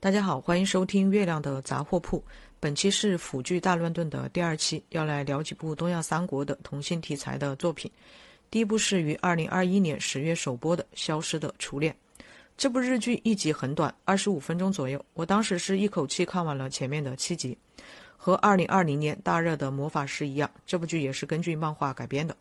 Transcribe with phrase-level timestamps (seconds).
[0.00, 2.22] 大家好，欢迎收听月亮的杂货铺。
[2.60, 7.90] 本期是腐剧大乱炖的第二期，要来聊几部东亚三国的同性题材的作品。
[8.48, 11.92] 第一部是于二零二一年十月首播的《消失的初恋》。
[12.56, 15.04] 这部日剧一集很短，二十五分钟左右。
[15.14, 17.58] 我当时是一口气看完了前面的七集。
[18.16, 22.36] 和二零二零年大热的《魔法师》一样，这部剧也是根据漫画改编的。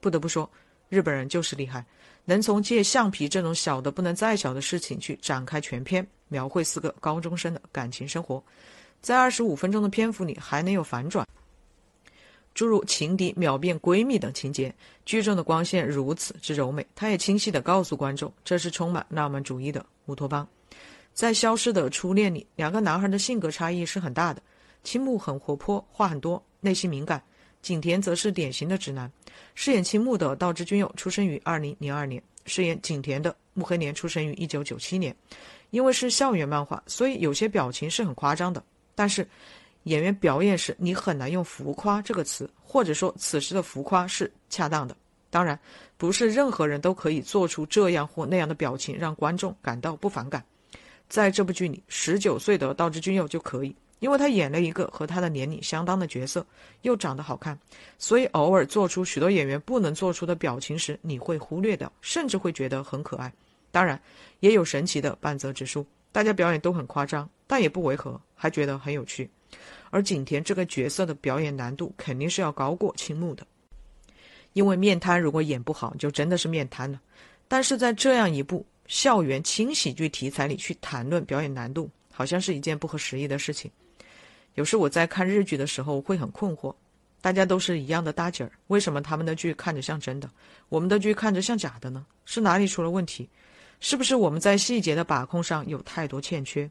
[0.00, 0.50] 不得不说，
[0.88, 1.84] 日本人就是厉害，
[2.24, 6.06] 能从借橡皮这种小的不能再小的事情去展开全篇。
[6.28, 8.42] 描绘四个高中生的感情生活，
[9.00, 11.26] 在二十五分钟的篇幅里还能有反转，
[12.54, 14.74] 诸如情敌秒变闺蜜等情节。
[15.04, 20.46] 剧中的光线如此之柔美，他也清晰地告诉观众，这是充满浪漫主义的乌托邦。
[21.14, 24.42] 在《消失的初恋》里，两个男孩的性格差异是很大的。
[24.84, 27.18] 青木很活泼，话很多，内心敏感；
[27.62, 29.10] 景田则是典型的直男。
[29.54, 35.16] 饰演青木的道之君佑出生于二零零二年，饰演景田的木黑莲出生于一九九七年。
[35.70, 38.62] 因为是校园漫画，所以有些表情是很夸张的。
[38.94, 39.26] 但是，
[39.84, 44.96] 演员表演时你很难用“浮夸”这个词，或者说此时的浮夸是恰当的。
[45.28, 45.58] 当然，
[45.96, 50.42] 不是任何人都可以做出这样或那样的表情让观众感到不反感。
[51.08, 56.44] 在这部剧里，十九岁的道之俊佑就可以，因为他演了一个和他的年龄相当的角色，
[56.82, 57.56] 又长得好看，
[57.98, 63.32] 所以偶尔做出许多演员不能做出的表情时，你会忽略掉，甚至会觉得很可爱。
[63.76, 64.00] 当然，
[64.40, 69.28] 也有神奇的半泽直树，大家表演都很夸张，但也不违和，还觉得很有趣。
[69.90, 73.46] 而景田这个角色的表演难度肯定是要高过青木的，
[74.54, 76.98] 因为面瘫如果演不好，就真的是面瘫了。
[77.48, 83.70] 但是在这样一部校园轻喜剧题材里去谈论表演难度，好像是一件不合时宜的事情。
[84.54, 86.74] 有时我在看日剧的时候会很困惑，
[87.20, 90.30] 大家都是一样的大景儿，为什么他们的剧看着像真的，
[90.70, 92.06] 我们的剧看着像假的呢？
[92.24, 93.28] 是哪里出了问题？
[93.88, 96.68] 是不是我们在细节的把控上有太多欠缺？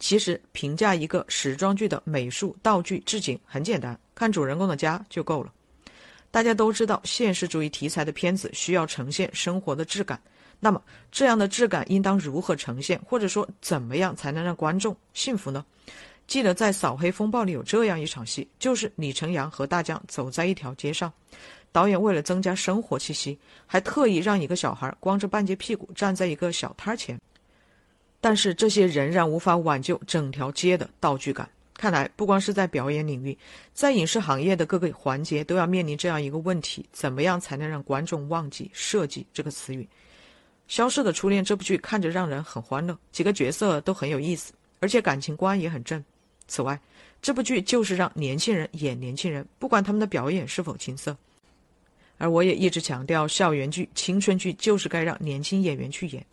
[0.00, 5.52] 其实评价一个时装剧的美术、道具、置景很简单，看主人公的家就够了。
[6.32, 10.20] 大家都知道，现实主义题材的片子需要呈现生活的质感，
[10.58, 10.82] 那么
[11.12, 15.64] 这样的质感应当如何呈现，或者说怎么样才能让观众信服呢？
[16.26, 21.12] 记得在《扫黑风暴》里有这样一场戏，就是李成阳和大江走在一条街上。
[21.72, 27.18] 导演为了增加生活气息，还特意让一个小孩光着半截屁股站在一个小摊前。
[28.20, 31.48] 但是这些仍然无法挽救整条街的道具感。
[31.74, 33.36] 看来不光是在表演领域，
[33.72, 39.82] 在影视行业的各个环节都要面临这样一个问题：怎么样才能让观众忘记“设计”这个词语？
[40.68, 46.04] 《消失的初恋》这部剧看着让人很欢乐，几个角色都很有意思，而且感情观也很正。
[46.46, 46.78] 此外，
[47.22, 51.16] 这部剧就是让年轻人演年轻人，不管他们的表演是否青涩。
[52.20, 56.24] 而我也一直强调，校园剧、青春剧就是该让年轻演员去演，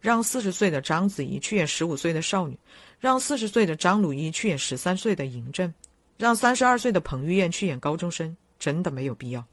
[0.00, 2.58] 让四十岁的章子怡去演十五岁的少女，
[2.98, 5.72] 让四十岁的张鲁一去演十三岁的嬴政，
[6.18, 9.46] 让三十二岁的彭于晏去演高中生，真的没有必要。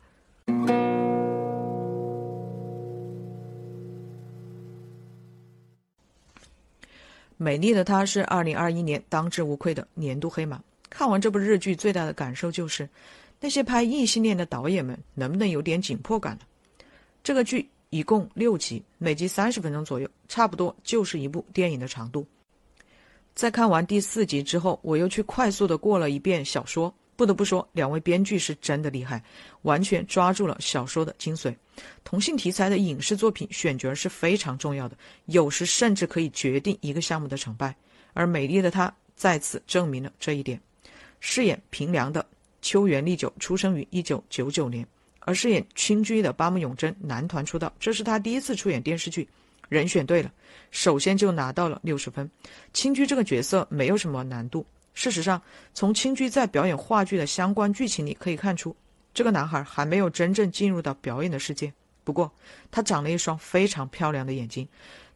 [7.37, 10.59] 美丽的她是二零二一年当之无愧的年度黑马。
[10.89, 12.89] 看完这部日剧，最大的感受就是。
[13.43, 16.45] 那些拍异性恋的导演们，能不能有点紧迫感呢？
[17.21, 22.25] 这个剧一共六集，每集三十分钟左右，差不多就是一部电影的长度。
[23.35, 26.93] 在看完第四集之后，我又去快速的过了一遍小说。
[27.17, 29.21] 不得不说，两位编剧是真的厉害，
[29.63, 31.53] 完全抓住了小说的精髓。
[32.05, 37.75] 同性题材的影视作品选角是非常重要的，有时甚至可以决定一个项目的成败。
[38.13, 40.57] 而美丽的她再次证明了这一点。
[41.19, 42.25] 饰演平良的。
[42.63, 44.87] 秋元丽久出生于一九九九年，
[45.19, 49.27] 而饰演青居的八木永真男团出道，这是他第一次出演电视剧，
[49.67, 50.31] 人选对了，
[50.71, 52.27] 首先就拿到了六十分。
[52.71, 55.39] 青居这个角色没有什么难度，事实上，
[55.73, 58.73] 从青居在表演话剧的相关剧情里可以看出，
[59.13, 61.71] 这个男孩还没有真正进入到表演的世界。
[62.05, 62.31] 不过，
[62.71, 64.65] 他长了一双非常漂亮的眼睛，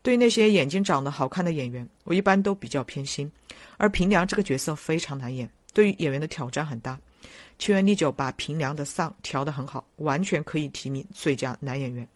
[0.02, 3.31] 对那些眼睛长得好看的演员，我一般都比较偏心。
[3.77, 7.00] 而平良这个角色非常难演，对于演员的挑战很大。
[7.59, 12.07] 秋元丽久把平良的丧调得很好，完全可以提名最佳男演员。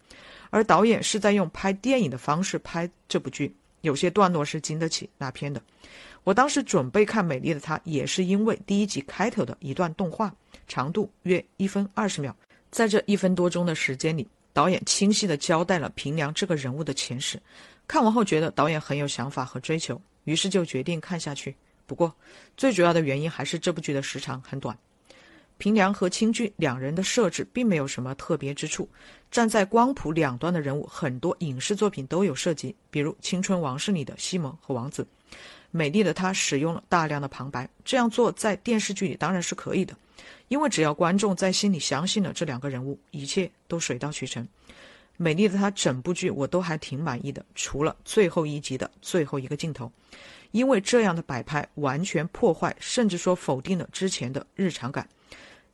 [0.50, 5.60] 而导演是在用拍电影的方式拍这部剧，有些段落是经得起那片的。
[6.24, 10.32] 我当时准备看《美丽的她》，也是因为第一集开头的一段动画，
[10.68, 12.32] 长度约一分二十秒，
[12.70, 17.40] 在这一分多钟的时间里，导演清晰地交代了平良这个人物的前世。
[17.88, 21.56] 看完后觉得导演很有想法和追求，于是就决定看下去。
[21.86, 22.14] 不过，
[22.56, 24.78] 最主要的原因还是这部剧的时长很短。
[25.62, 28.88] 平良和青俊两人的设置并没有什么特别之处，
[29.30, 35.06] 站在光谱两端的人物，很多影视作品都有涉及，比如《青春往事》里的西蒙和王子。
[35.70, 39.96] 美丽的她使用了大量的旁白，这样做在电视剧里当然是可以的，
[40.48, 44.44] 因为只要观众在心里相信了这两个人物，一切都水到渠成。
[45.16, 49.92] 美丽的她整部剧我都还挺满意的，除了最后一集的最后一个镜头，
[50.50, 55.08] 因为这样的摆拍完全破坏甚至说否定了之前的日常感。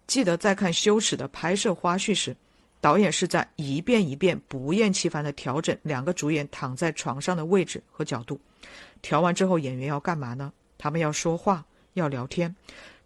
[0.08, 2.36] 记得在看羞耻的拍摄花絮时。
[2.80, 8.40] 导演是在一遍一遍不厌其烦地调整两个主演躺在床上的位置和角度。
[9.02, 10.52] 调完之后，演员要干嘛呢？
[10.78, 12.54] 他们要说话，要聊天。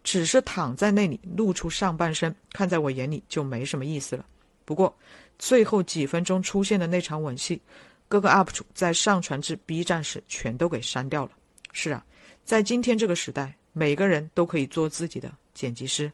[0.03, 4.23] 只是躺在那里露出上半身，看在我眼里就没什么意思了。
[4.63, 4.95] 不过，
[5.39, 7.59] 最后几分钟出现的那场吻戏，
[8.07, 11.31] 各个 UP 主在上传至 B 站时全都给删掉了。
[11.71, 12.05] 是啊，
[12.45, 16.11] 在今天这个时代，每个人都可以做自己的剪辑师。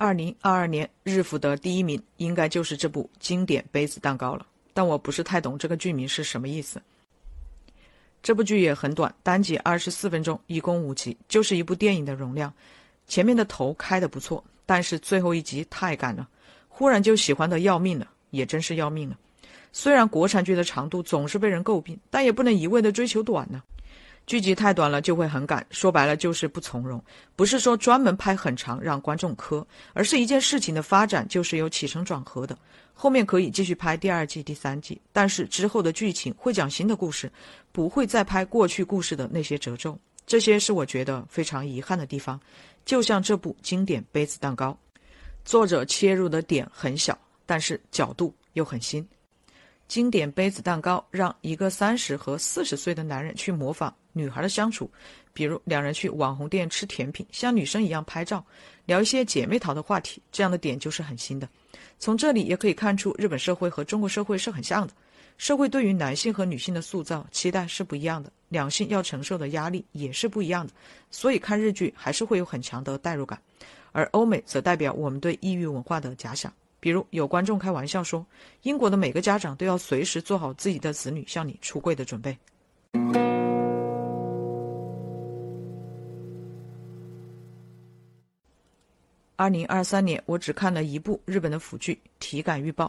[0.00, 6.80] 二零二二年日服的第一名应该就是这部经典杯子蛋糕了，但我不是太懂这个剧名是什么意思。
[8.22, 12.52] 这部剧也很短，单集二十四分钟，一共五集，就是一部电影的容量。
[13.08, 16.28] 前面的头开的不错，但是最后一集太赶了，
[16.68, 19.18] 忽然就喜欢的要命了，也真是要命了。
[19.72, 23.62] 虽然国产剧的长度总是被人诟病，但也不能一味的追求短呢。
[24.26, 27.02] 剧集太短了就会很赶，说白了就是不从容。
[27.34, 32.58] 不是说专门拍很长让观众磕，而是一件事情的发展就是有起承转合的，
[32.92, 37.32] 后面可以继续拍第二季、第三季，但是之后的剧情会讲新的故事，
[37.72, 39.98] 不会再拍过去故事的那些褶皱。
[40.26, 42.38] 这些是我觉得非常遗憾的地方。
[42.84, 44.78] 就像这部经典杯子蛋糕，
[45.42, 49.06] 作者切入的点很小，但是角度又很新。
[49.88, 54.88] 经典杯子蛋糕让一个三十和四十岁的男人去模仿女孩的相处，
[55.32, 58.44] 比如两人去网红店吃甜品，像女生一样拍照，
[58.84, 61.48] 聊一些姐妹淘的话题，这样的点就是很新的。
[61.98, 64.92] 从这里也可以看出，日本社会和中国社会是很像的，
[65.38, 70.72] 社会对于男性和女性的塑造期待是不一样的，两性要承受的压力也是不一样的，
[71.10, 73.40] 所以看日剧还是会有很强的代入感，
[73.92, 76.52] 而欧美则代表我们对异域文化的假想。
[76.80, 78.24] 比如有观众开玩笑说，
[78.62, 82.36] 英国的每个家长都要随时做好自己的子女向你出柜的准备。
[89.36, 92.86] 二零二三年，我只看了一部日本的腐剧《体感预报》。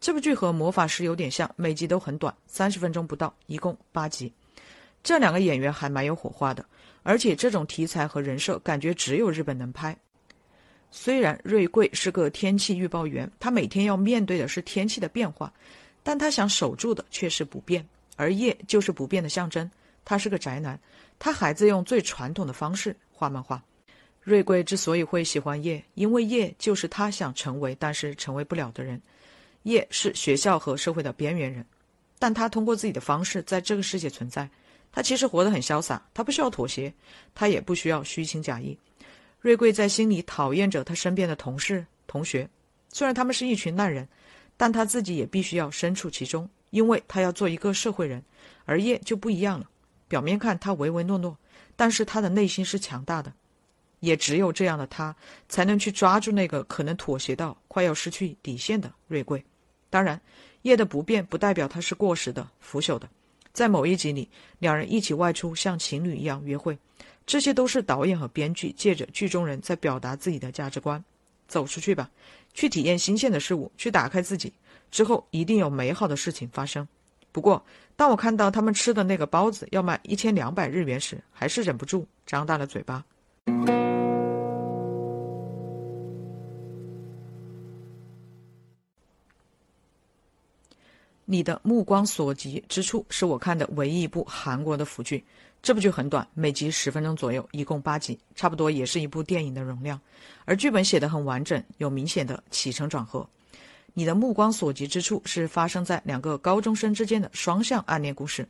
[0.00, 4.32] 这部剧和《魔法师》有点像，每集都很短，三十分钟不到，一共八集。
[5.02, 6.64] 这两个演员还蛮有火花的，
[7.02, 9.94] 而且这种题材和人设，感觉只有日本能拍。
[10.90, 15.52] 虽然瑞贵是个天气预报员，他每天要面对的是天气的变化，
[16.02, 19.70] 但他想守住的却是不变，而夜就是不变的象征。
[20.04, 20.78] 他是个宅男，
[21.18, 23.62] 他还在用最传统的方式画漫画。
[24.22, 29.00] 瑞贵之所以会喜欢夜，因为夜就是他想成为但是成为不了的人。
[29.62, 31.64] 夜是学校和社会的边缘人，
[32.18, 34.48] 但他通过自己的方式在这个世界存在。
[34.92, 36.92] 他其实活得很潇洒，他不需要妥协，
[37.34, 38.76] 他也不需要虚情假意。
[39.40, 42.48] 瑞贵在心里讨厌着他身边的同事、同学，
[42.90, 44.06] 虽然他们是一群烂人，
[44.56, 48.22] 但他自己也必须要身处其中，因为他要做一个社会人。
[48.66, 49.68] 而叶就不一样了，
[50.06, 51.36] 表面看他唯唯诺诺，
[51.74, 53.32] 但是他的内心是强大的。
[54.00, 55.14] 也只有这样的他，
[55.48, 59.44] 才能去抓住那个可能妥协到快要失去底线的瑞贵。
[59.88, 60.20] 当然，
[60.62, 63.08] 叶的不变不代表他是过时的、腐朽的。
[63.52, 64.28] 在某一集里，
[64.58, 66.78] 两人一起外出，像情侣一样约会。
[67.26, 71.02] 这些都是导演和编剧借着剧中人在表达自己的价值观。
[71.46, 72.08] 走出去吧，
[72.54, 74.52] 去体验新鲜的事物，去打开自己，
[74.90, 76.86] 之后一定有美好的事情发生。
[77.32, 77.64] 不过，
[77.96, 83.04] 当我看到他们吃的那个包子要卖一千两百日元时，还是忍不住张大了嘴巴。
[91.30, 95.24] 你的目光所及之处，是我看的唯一一部韩国的腐剧。
[95.62, 100.00] 这部剧很短，每集十分钟左右，一共八集，差不多也是一部电影的容量。
[100.44, 103.24] 而剧本写得很完整，有明显的起承转合。
[103.94, 108.44] 你的目光所及之处，是发生在两个高中生之间的双向暗恋故事。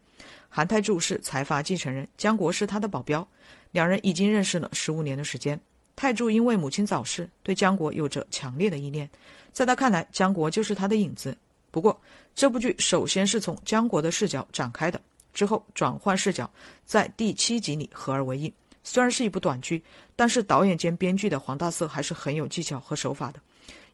[0.48, 3.28] 韩泰柱是财阀继承人，江国是他的保镖，
[3.72, 5.60] 两人已经认识了十五年的时间。
[5.94, 9.06] 泰柱因为母亲早逝，对江国有着强烈的依恋，
[9.52, 11.36] 在他看来，江国就是他的影子。
[11.70, 12.00] 不过，
[12.34, 15.00] 这部剧首先是从江国的视角展开的，
[15.32, 16.50] 之后转换视角，
[16.84, 18.52] 在第七集里合而为一。
[18.82, 19.82] 虽然是一部短剧，
[20.16, 23.40] 但是导演兼编剧的黄大色还是很有技巧和手法的。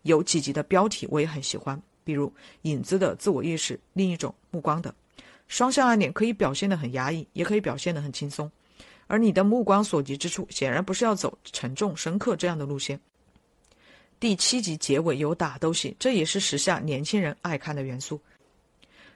[0.02, 2.28] 有几集的标题我也很喜欢，比如
[2.62, 4.94] 《影子的自我意识》，另一种目光的
[5.48, 8.50] 双向暗恋，可以表现得很压抑，也可以表现得很轻松。
[9.08, 13.00] 而你的目光所及之处，显然不是要走沉重深刻这样的路线。
[14.18, 18.18] 第七集结尾有打斗戏，这也是时下年轻人爱看的元素。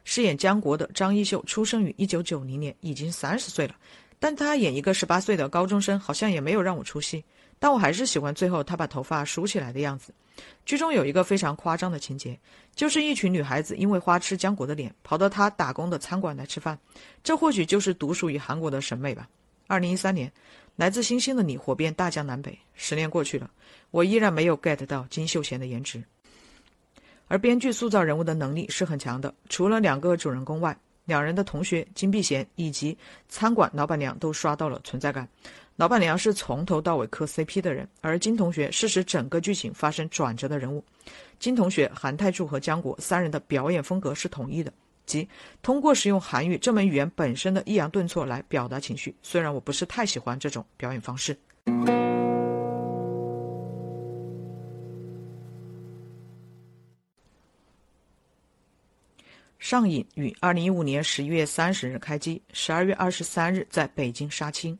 [0.04, 3.74] 饰演江国的张艺秀出生于一九九零年，已经三十岁了，
[4.18, 7.24] 但他演一个十八岁的高中生，好像也没有让我出戏。
[7.58, 10.12] 但我还是喜欢最后他把头发梳起来的样子。
[10.64, 12.38] 剧中有一个非常夸张的情节，
[12.74, 16.78] 就是一群女孩子因为花痴江国的脸，跑到他打工的餐馆来吃饭。
[17.24, 19.28] 这或许就是独属于韩国的审美吧。
[19.66, 20.28] 二零一三年，
[20.80, 22.58] 《来自星星的你》火遍大江南北。
[22.72, 23.50] 十年过去了，
[23.90, 26.02] 我依然没有 get 到金秀贤的颜值。
[27.28, 32.96] 而编剧塑造人物的能力是很强的，除了两个主人公外，两人的同学金碧贤以及
[33.28, 35.28] 餐馆老板娘都刷到了存在感。
[35.76, 40.82] 老板娘是从头到尾磕 CP 的人，而金同学是使整个剧情发生转折的人物。
[41.38, 44.72] 金同学、韩泰柱和江国三人的表演风格是统一的，
[45.06, 45.28] 即
[45.62, 49.14] 通过使用韩语这门语言本身的抑扬顿挫来表达情绪。
[49.22, 51.36] 虽然我不是太喜欢这种表演方式。
[59.58, 64.76] 上瘾于二零一五年十一月三十日开机，十二月二十三日在北京杀青，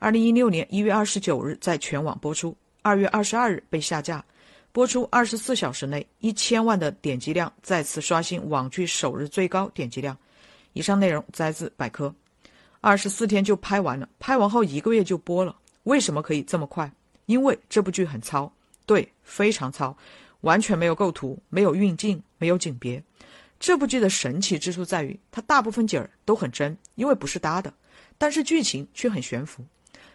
[0.00, 4.22] 二零一六年一月二十九日在全网播出，二月二十二日被下架，
[4.74, 10.18] 播出二十四小时内一千万的点击量，再次刷新网剧首日最高点击量。
[10.72, 12.12] 以上内容摘自百科。
[12.80, 15.54] 二十四天就拍完了，拍完后一个月就播了，
[15.84, 16.90] 为什么可以这么快？
[17.26, 18.52] 因为这部剧很糙，
[18.84, 19.96] 对，非常糙，
[20.40, 23.00] 完全没有构图，没有运镜，没有景别。
[23.60, 27.72] 这部剧的神奇之处在于，它大部分景儿都很真，因为不是搭的，
[28.18, 29.64] 但是剧情却很悬浮。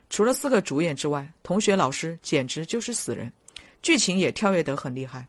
[0.10, 3.32] 除了四个主演之外，同学、老师简直就是死人，
[3.82, 5.28] 剧情也跳跃得很厉害。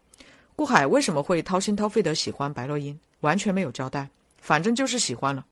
[0.56, 4.08] 顾海为什么会掏心掏肺的喜欢白洛因，完全没有交代，
[4.40, 5.46] 反正就是喜欢了。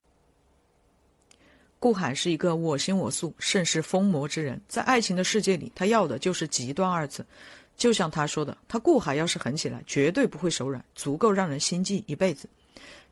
[1.81, 7.25] 顾海是一个我行我素、甚是疯魔之人，在爱情的世界里，他要的就是极端二字。
[7.77, 12.49] 就像他说的，他顾海要是狠起来，绝对不会手软，足够让人心悸一辈子。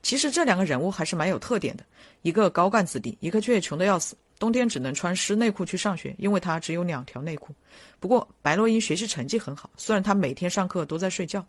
[0.02, 1.84] 其实这两个人物还是蛮有特点的，
[2.22, 7.54] 一个高干子弟，一个却穷得要死，冬天只能穿湿内裤去上学，因为他只有两条内裤。
[7.98, 11.44] 不过白洛因学习成绩很好，虽然他每天上课都在睡觉。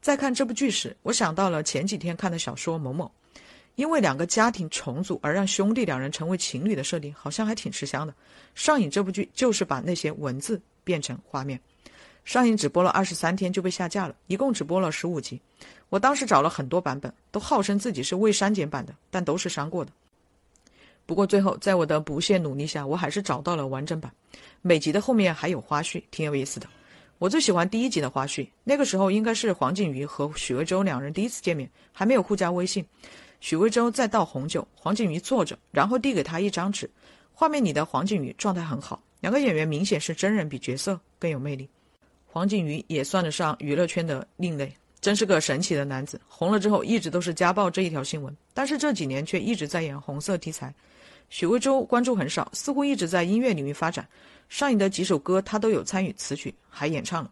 [0.00, 3.10] 在看这部剧时，我想到了前几天看的小说《某某》，
[3.74, 8.14] 因为两个家庭重组而让兄弟两人成为情侣的设定，好像还挺吃香的。
[8.54, 11.60] 上瘾这部剧就是把那些文字变成画面。
[12.24, 15.40] 上映只播了二十三天就被下架了，一共只播了十五集。
[15.88, 19.90] 我当时找了很多版本，都号称自己是未删减版的，但都是删过的。
[21.10, 24.12] 不过最后在我的不懈努力下，我还是找到了完整版。
[24.62, 26.68] 每集的后面还有花絮，挺有意思的。
[27.18, 32.86] 我最喜欢第一集的花絮，那个时候应该是黄景瑜和许魏洲两人第一次见面，还没有互加微信。
[33.40, 36.88] 许魏洲在倒红酒，黄景瑜坐着，然后递给他一张纸。
[37.32, 41.68] 画面里的黄景瑜状态很好，两个演员明显是真人比角色更有魅力。
[42.24, 46.20] 黄景瑜也算得上娱乐圈的另类，真是个神奇的男子。
[46.28, 50.72] 红了之后一直都是家暴这一条新闻，但是这几年却一直在演红色题材。
[51.30, 54.06] 许魏洲关注很少，似乎一直在音乐领域发展。
[54.48, 57.30] 上瘾的几首歌他都有参与词曲，还演唱了。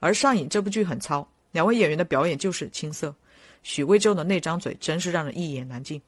[0.00, 3.14] 而上瘾这部剧很糙，两位演员的表演就是青涩。
[3.62, 6.00] 许魏洲的那张嘴真是让人一言难尽。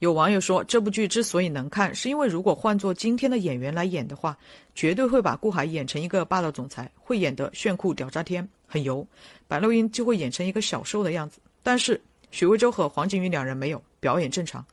[0.00, 4.36] 有网友说，这部剧之所以能看，是因为如果换做今天的演员来演的话，
[4.74, 9.04] 绝对会把顾海演成一个霸道总裁，会演得炫酷屌炸天，很油；
[9.48, 11.38] 白露英就会演成一个小受的样子。
[11.62, 14.64] 但是许魏洲和黄景瑜两人没有表演正常，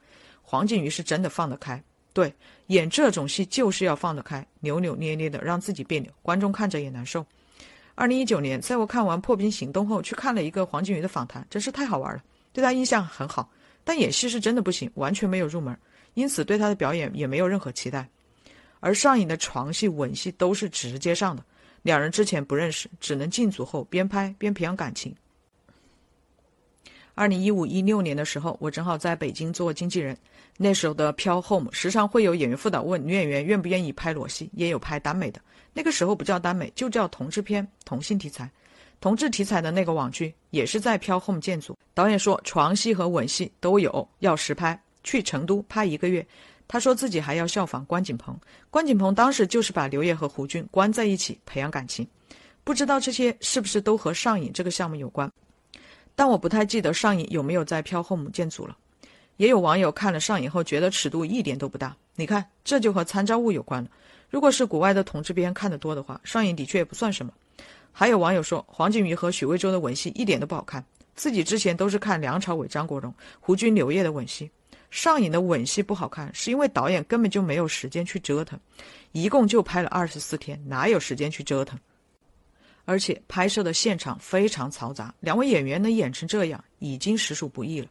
[0.51, 1.81] 黄景瑜是真的放得开，
[2.11, 2.33] 对，
[2.67, 7.25] 演这种戏就是要放得开，扭扭捏捏的让自己别扭，观众看着也难受。
[7.95, 13.49] 二零一九年，在我看完《破冰行动》后，去看了一个黄景瑜的访谈，真是太好玩了，对他印象很好。
[13.85, 15.73] 但演戏是真的不行，完全没有入门，
[16.15, 18.05] 因此对他的表演也没有任何期待。
[18.81, 21.41] 而上瘾的床戏、吻戏都是直接上的，
[21.81, 25.15] 两人之前不认识，只能进组后边拍边培养感情。
[27.21, 30.17] 二零一五一六年的时候，我正好在北京做经纪人，
[30.57, 35.39] 那时候的飘 home 时常会有演员副导问女演员愿不愿意拍裸戏，也有拍耽美的，
[35.71, 38.49] 那个时候不叫耽美，就叫同志片、同性题材。
[38.99, 46.25] 同志题材的那个网剧也是在飘 home 建组，导演说床戏和吻戏都有，要实拍，去成都拍一个月。
[46.67, 48.35] 他说自己还要效仿关锦鹏，
[48.71, 52.07] 关锦鹏当时就是把刘烨和胡军关在一起培养感情。
[52.63, 55.31] 不知道这些是不是都和上瘾这个项目有关？
[56.15, 58.77] 但我不太记得上影有没有在飘后母建组了。
[59.37, 63.89] 也有网友看了上影后觉得尺度一点都不大，你看这就和参照物有关了。
[64.29, 67.33] 如果是国外的同志片看得多的话，上影的确也不算什么。
[67.91, 70.83] 还有网友说，黄景瑜和许魏洲的吻戏一点都不好看。
[71.15, 74.49] 自己之前都是看梁朝伟、张国荣、胡军、刘烨的吻戏，
[74.89, 78.57] 上瘾的吻戏不好看，是因为导演根本就没有时间去折腾，
[79.11, 81.77] 一共就拍了二十四天，哪有时间去折腾？
[82.85, 87.87] 而且拍摄的现场非常嘈杂，两位演员能演成这样，已经实属不易了。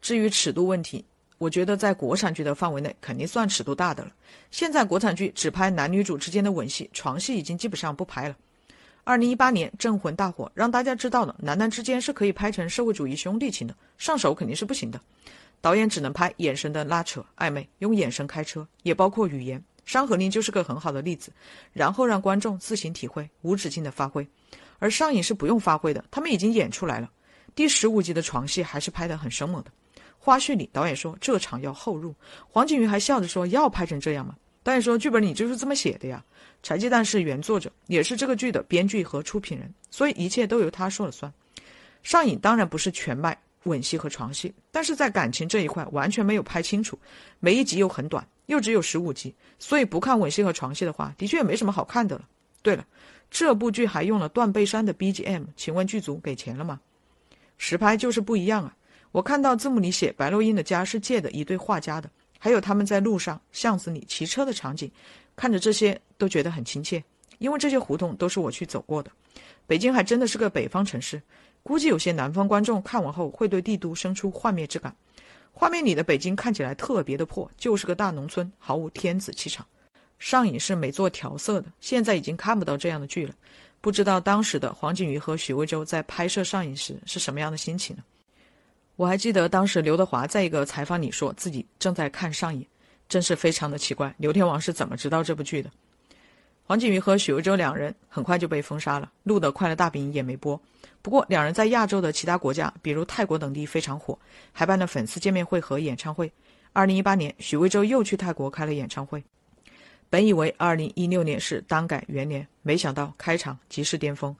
[0.00, 1.04] 至于尺度问题，
[1.38, 4.12] 我觉得在国产剧的范围内，肯定算尺度大的了。
[4.50, 8.36] 现在国产剧只拍男女主之间的吻戏，床戏已经基本上不拍了。
[9.02, 15.00] 二零一八年《镇魂》大火，让大家知道了男男之间是可以拍成社会主义兄弟情的，上手肯定是不行的。
[15.60, 19.58] 导演只能拍眼神的拉扯、暧昧，用眼神开车，也包括语言。
[19.84, 21.32] 《山河令》就是个很好的例子，
[21.72, 24.26] 然后让观众自行体会，无止境的发挥。
[24.78, 27.10] 而上瘾是不用发挥的，他们已经演出来了。
[27.54, 29.70] 第十五集的床戏还是拍得很生猛的。
[30.18, 32.14] 花絮里，导演说这场要后入，
[32.48, 34.34] 黄景瑜还笑着说要拍成这样吗？
[34.62, 36.24] 导演说剧本你就是这么写的呀。
[36.62, 41.30] 柴鸡蛋是原作者，也是这个剧的编剧和出品人，所以一切都由他说了算。
[42.02, 46.98] 上瘾当然不是全卖吻戏和床戏，但是在感情这一块完全没有拍清楚，
[47.38, 52.28] 每一集又很短，又只有十五集，所以不看吻戏和床戏的话，的确也没什么好看的了。
[52.62, 52.86] 对了，
[53.30, 56.80] 这部剧还用了断背山的 BGM，请问剧组给钱了吗？
[57.56, 58.76] 实拍就是不一样啊。
[59.12, 64.90] 我看到字幕里写白洛英的家是借的一对画家的，还有他们在路上、巷子里骑车的场景，
[65.36, 67.02] 看着这些都觉得很亲切，
[67.38, 69.10] 因为这些胡同都是我去走过的。
[69.66, 71.22] 北京还真的是个北方城市，
[71.62, 74.94] 估计有些南方观众看完后会对帝都生出幻灭之感。
[75.56, 79.64] 画面里的北京看起来特别的破，就是个大农村，毫无天子气场。
[80.18, 83.32] 上影是没做调色的，现在已经看不到这样的剧了。
[83.80, 88.02] 不知道当时的黄景瑜和许魏洲在拍摄上影时是什么样的心情呢？
[88.96, 92.66] 我还记得当时刘德华在一个采访里说自己正在看上瘾，
[93.08, 94.14] 真是非常的奇怪。
[94.18, 95.70] 刘天王是怎么知道这部剧的？
[96.66, 100.58] 黄景瑜和许魏洲两人很快就被封杀了，录的《快乐大本营》也没播。
[101.02, 104.18] 不过两人在亚洲的其他国家，比如泰国等地非常火，
[104.50, 106.32] 还办了粉丝见面会和演唱会。
[106.72, 109.22] 二零一八年，许魏洲又去泰国开了演唱会。
[110.08, 114.34] 本以为二零一六年是单改元年，没想到开场即是巅峰。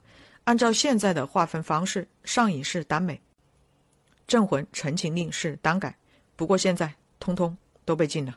[0.45, 3.13] 按照现在的划分方式，上瘾是耽美。
[4.25, 5.95] 《镇魂》《陈情令》是单改，
[6.35, 8.35] 不过现在通通都被禁了。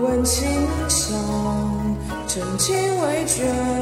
[0.00, 0.48] 闻琴
[0.88, 1.16] 响
[2.26, 3.77] 真情未绝。